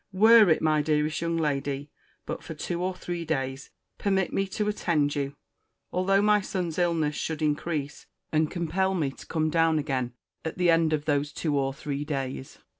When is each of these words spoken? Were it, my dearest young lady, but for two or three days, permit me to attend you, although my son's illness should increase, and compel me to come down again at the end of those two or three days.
Were 0.13 0.49
it, 0.49 0.63
my 0.63 0.81
dearest 0.81 1.21
young 1.21 1.37
lady, 1.37 1.91
but 2.25 2.43
for 2.43 2.55
two 2.55 2.81
or 2.81 2.95
three 2.95 3.23
days, 3.23 3.69
permit 3.99 4.33
me 4.33 4.47
to 4.47 4.67
attend 4.67 5.13
you, 5.15 5.35
although 5.93 6.23
my 6.23 6.41
son's 6.41 6.79
illness 6.79 7.13
should 7.15 7.43
increase, 7.43 8.07
and 8.31 8.49
compel 8.49 8.95
me 8.95 9.11
to 9.11 9.27
come 9.27 9.51
down 9.51 9.77
again 9.77 10.13
at 10.43 10.57
the 10.57 10.71
end 10.71 10.91
of 10.91 11.05
those 11.05 11.31
two 11.31 11.55
or 11.55 11.71
three 11.71 12.03
days. 12.03 12.57